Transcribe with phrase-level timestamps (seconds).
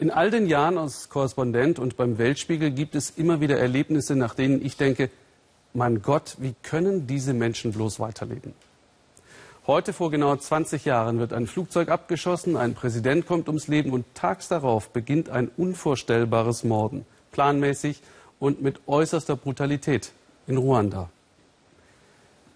[0.00, 4.34] In all den Jahren als Korrespondent und beim Weltspiegel gibt es immer wieder Erlebnisse, nach
[4.34, 5.10] denen ich denke,
[5.74, 8.54] mein Gott, wie können diese Menschen bloß weiterleben?
[9.66, 14.06] Heute vor genau 20 Jahren wird ein Flugzeug abgeschossen, ein Präsident kommt ums Leben und
[14.14, 18.00] tags darauf beginnt ein unvorstellbares Morden, planmäßig
[18.38, 20.12] und mit äußerster Brutalität
[20.46, 21.10] in Ruanda.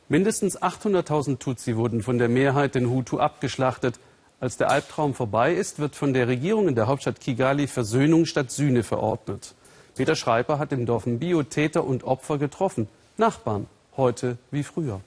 [0.09, 4.01] Mindestens 800.000 Tutsi wurden von der Mehrheit den Hutu abgeschlachtet.
[4.45, 8.51] Als der Albtraum vorbei ist, wird von der Regierung in der Hauptstadt Kigali Versöhnung statt
[8.51, 9.55] Sühne verordnet.
[9.97, 12.87] Peter Schreiber hat im Dorf Mbio Täter und Opfer getroffen.
[13.17, 15.01] Nachbarn, heute wie früher.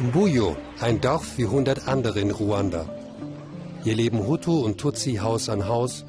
[0.00, 2.86] Mbuyo, ein Dorf wie hundert andere in Ruanda.
[3.84, 6.04] Hier leben Hutu und Tutsi Haus an Haus,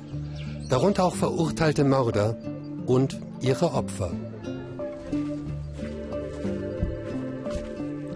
[0.69, 2.35] darunter auch verurteilte Mörder
[2.87, 4.09] und ihre Opfer.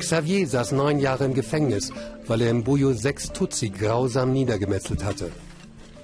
[0.09, 1.93] Xavier saß neun Jahre im Gefängnis,
[2.25, 5.31] weil er im Buyo sechs Tutsi grausam niedergemetzelt hatte.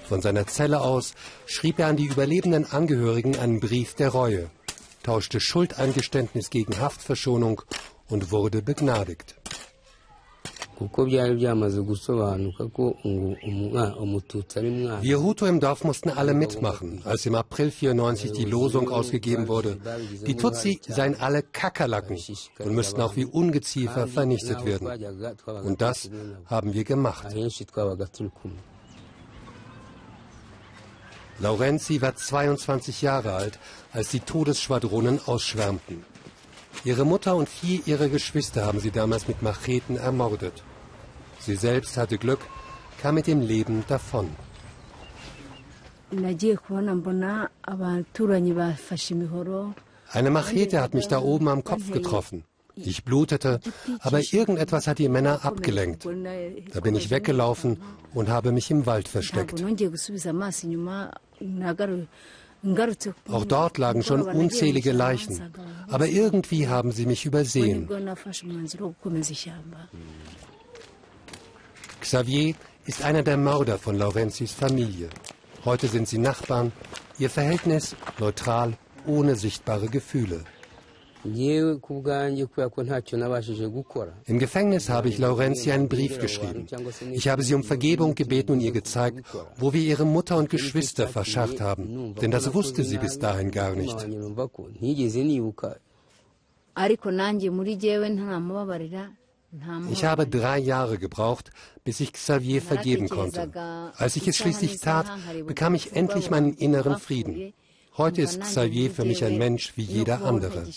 [0.07, 1.15] Von seiner Zelle aus
[1.47, 4.51] schrieb er an die überlebenden Angehörigen einen Brief der Reue,
[5.01, 7.63] tauschte Schuldeingeständnis gegen Haftverschonung
[8.07, 9.33] und wurde begnadigt.
[15.01, 19.77] Wir Hutu im Dorf mussten alle mitmachen, als im April 94 die Losung ausgegeben wurde.
[20.27, 22.17] Die Tutsi seien alle Kakerlaken
[22.59, 24.87] und müssten auch wie Ungeziefer vernichtet werden.
[25.63, 26.09] Und das
[26.45, 27.27] haben wir gemacht.
[31.39, 33.59] Laurenzi war 22 Jahre alt,
[33.91, 36.05] als die Todesschwadronen ausschwärmten.
[36.83, 40.63] Ihre Mutter und vier ihrer Geschwister haben sie damals mit Macheten ermordet.
[41.39, 42.39] Sie selbst hatte Glück,
[43.01, 44.29] kam mit dem Leben davon.
[50.11, 52.43] Eine Machete hat mich da oben am Kopf getroffen.
[52.75, 53.59] Ich blutete,
[53.99, 56.05] aber irgendetwas hat die Männer abgelenkt.
[56.73, 57.81] Da bin ich weggelaufen
[58.13, 59.63] und habe mich im Wald versteckt.
[63.29, 65.53] Auch dort lagen schon unzählige Leichen,
[65.87, 67.87] aber irgendwie haben sie mich übersehen.
[72.01, 72.55] Xavier
[72.85, 75.09] ist einer der Mörder von Laurenzis Familie.
[75.63, 76.71] Heute sind sie Nachbarn,
[77.17, 80.43] ihr Verhältnis neutral, ohne sichtbare Gefühle.
[84.25, 86.67] Im Gefängnis habe ich Laurenzi einen Brief geschrieben.
[87.11, 89.25] Ich habe sie um Vergebung gebeten und ihr gezeigt,
[89.57, 92.13] wo wir ihre Mutter und Geschwister verscharrt haben.
[92.21, 94.07] Denn das wusste sie bis dahin gar nicht.
[99.89, 101.51] Ich habe drei Jahre gebraucht,
[101.83, 103.49] bis ich Xavier vergeben konnte.
[103.95, 105.07] Als ich es schließlich tat,
[105.47, 107.53] bekam ich endlich meinen inneren Frieden.
[107.97, 110.67] Heute ist Xavier für mich ein Mensch wie jeder andere.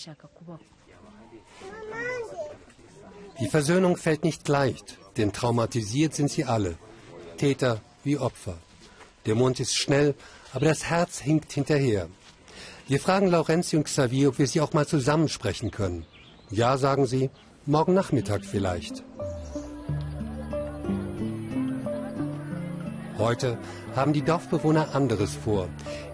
[3.40, 6.76] Die Versöhnung fällt nicht leicht, denn traumatisiert sind sie alle,
[7.36, 8.54] Täter wie Opfer.
[9.26, 10.14] Der Mund ist schnell,
[10.52, 12.08] aber das Herz hinkt hinterher.
[12.86, 16.06] Wir fragen Laurenzi und Xavier, ob wir sie auch mal zusammensprechen können.
[16.50, 17.30] Ja, sagen sie,
[17.66, 19.02] morgen Nachmittag vielleicht.
[23.18, 23.58] Heute
[23.96, 25.68] haben die Dorfbewohner anderes vor.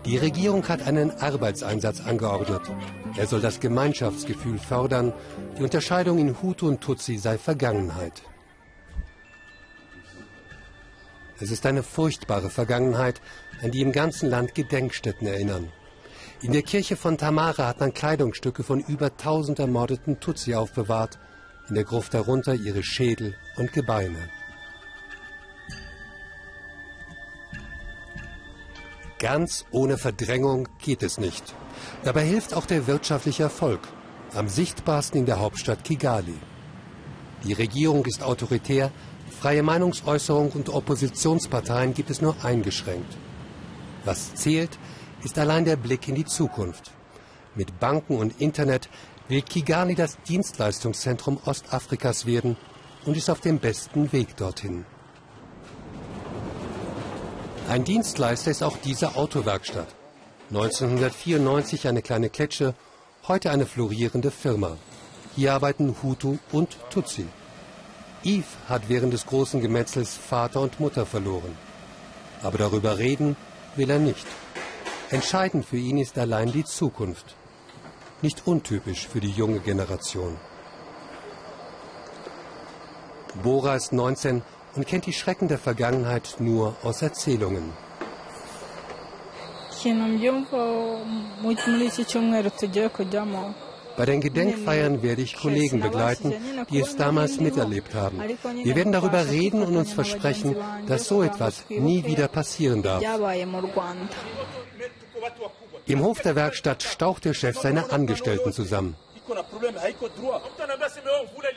[0.07, 2.63] Die Regierung hat einen Arbeitseinsatz angeordnet.
[3.19, 5.13] Er soll das Gemeinschaftsgefühl fördern.
[5.59, 8.23] Die Unterscheidung in Hutu und Tutsi sei Vergangenheit.
[11.41, 13.21] Es ist eine furchtbare Vergangenheit,
[13.63, 15.71] an die im ganzen Land Gedenkstätten erinnern.
[16.41, 21.19] In der Kirche von Tamara hat man Kleidungsstücke von über 1000 ermordeten Tutsi aufbewahrt,
[21.69, 24.31] in der Gruft darunter ihre Schädel und Gebeine.
[29.19, 31.55] Ganz ohne Verdrängung geht es nicht.
[32.03, 33.81] Dabei hilft auch der wirtschaftliche Erfolg,
[34.35, 36.35] am sichtbarsten in der Hauptstadt Kigali.
[37.45, 38.91] Die Regierung ist autoritär,
[39.41, 43.17] freie Meinungsäußerung und Oppositionsparteien gibt es nur eingeschränkt.
[44.05, 44.79] Was zählt,
[45.23, 46.91] ist allein der Blick in die Zukunft.
[47.55, 48.89] Mit Banken und Internet
[49.29, 52.57] will Kigali das Dienstleistungszentrum Ostafrikas werden
[53.07, 54.85] und ist auf dem besten Weg dorthin.
[57.69, 59.89] Ein Dienstleister ist auch diese Autowerkstatt.
[60.51, 62.75] 1994 eine kleine Kletsche,
[63.27, 64.77] heute eine florierende Firma.
[65.35, 67.27] Hier arbeiten Hutu und Tutsi.
[68.23, 71.57] Yves hat während des großen Gemetzels Vater und Mutter verloren.
[72.43, 73.35] Aber darüber reden
[73.77, 74.27] will er nicht.
[75.09, 77.35] Entscheidend für ihn ist allein die Zukunft.
[78.21, 80.37] Nicht untypisch für die junge Generation.
[83.43, 84.43] Bora ist 19
[84.77, 87.73] und kennt die Schrecken der Vergangenheit nur aus Erzählungen.
[93.97, 96.35] Bei den Gedenkfeiern werde ich Kollegen begleiten,
[96.71, 98.21] die es damals miterlebt haben.
[98.65, 100.57] Wir werden darüber reden und uns versprechen,
[100.87, 103.03] dass so etwas nie wieder passieren darf.
[105.87, 108.97] Im Hof der Werkstatt staucht der Chef seine Angestellten zusammen.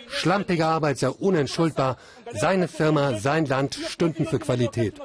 [0.08, 1.98] Schlampige Arbeit sei unentschuldbar.
[2.34, 4.96] Seine Firma, sein Land stünden für Qualität.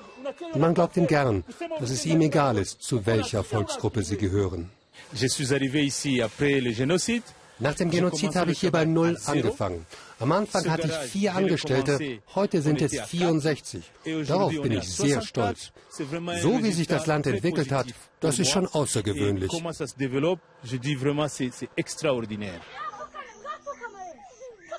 [0.52, 1.44] Und man glaubt ihm gern,
[1.80, 4.70] dass es ihm egal ist, zu welcher Volksgruppe sie gehören.
[7.62, 9.86] Nach dem Genozid habe ich hier bei Null angefangen.
[10.18, 13.84] Am Anfang hatte ich vier Angestellte, heute sind es 64.
[14.26, 15.70] Darauf bin ich sehr stolz.
[15.88, 17.86] So wie sich das Land entwickelt hat,
[18.18, 19.52] das ist schon außergewöhnlich.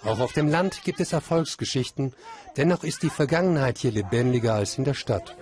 [0.03, 2.13] Auch auf dem Land gibt es Erfolgsgeschichten,
[2.57, 5.38] dennoch ist die Vergangenheit hier lebendiger als in der Stadt.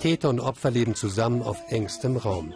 [0.00, 2.52] Täter und Opfer leben zusammen auf engstem Raum.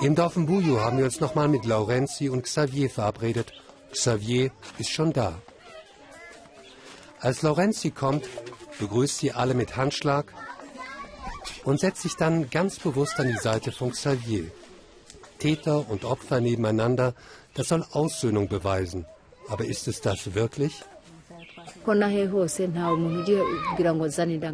[0.00, 3.52] Im Dorf Mbuyu haben wir uns nochmal mit Laurenzi und Xavier verabredet.
[3.90, 5.40] Xavier ist schon da.
[7.20, 8.28] Als Laurenzi kommt,
[8.78, 10.32] begrüßt sie alle mit Handschlag
[11.64, 14.50] und setzt sich dann ganz bewusst an die Seite von Xavier.
[15.38, 17.14] Täter und Opfer nebeneinander,
[17.54, 19.04] das soll Aussöhnung beweisen.
[19.48, 20.84] Aber ist es das wirklich?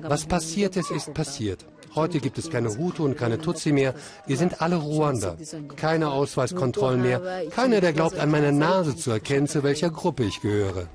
[0.09, 1.67] Was passiert ist, ist passiert.
[1.95, 3.95] Heute gibt es keine Hutu und keine Tutsi mehr.
[4.27, 5.37] Wir sind alle Ruander.
[5.77, 7.21] Keine Ausweiskontrollen mehr.
[7.51, 10.89] Keiner, der glaubt, an meiner Nase zu erkennen, zu welcher Gruppe ich gehöre.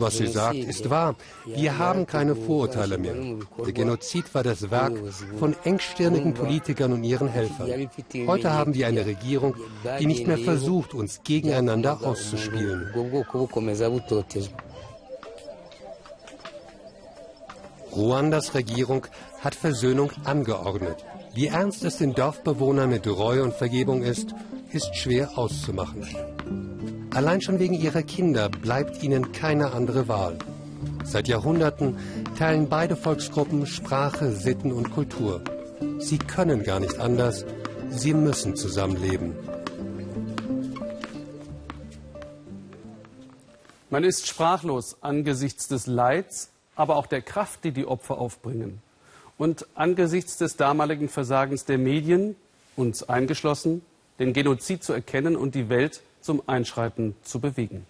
[0.00, 1.16] Was sie sagt, ist wahr.
[1.44, 3.14] Wir haben keine Vorurteile mehr.
[3.66, 4.92] Der Genozid war das Werk
[5.40, 7.90] von engstirnigen Politikern und ihren Helfern.
[8.28, 9.56] Heute haben wir eine Regierung,
[9.98, 12.94] die nicht mehr versucht, uns gegeneinander auszuspielen.
[17.96, 19.04] Ruandas Regierung
[19.40, 21.04] hat Versöhnung angeordnet.
[21.34, 24.32] Wie ernst es den Dorfbewohnern mit Reue und Vergebung ist,
[24.70, 26.06] ist schwer auszumachen.
[27.14, 30.38] Allein schon wegen ihrer Kinder bleibt ihnen keine andere Wahl.
[31.04, 31.96] Seit Jahrhunderten
[32.36, 35.42] teilen beide Volksgruppen Sprache, Sitten und Kultur.
[35.98, 37.46] Sie können gar nicht anders,
[37.90, 39.34] sie müssen zusammenleben.
[43.90, 48.82] Man ist sprachlos angesichts des Leids, aber auch der Kraft, die die Opfer aufbringen.
[49.38, 52.36] Und angesichts des damaligen Versagens der Medien,
[52.76, 53.80] uns eingeschlossen,
[54.18, 57.86] den Genozid zu erkennen und die Welt zum Einschreiten zu bewegen.